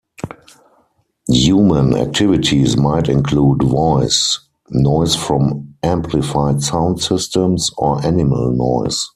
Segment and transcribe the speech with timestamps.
[1.29, 4.39] Human activities might include voice,
[4.71, 9.09] noise from amplified sound systems, or animal noise.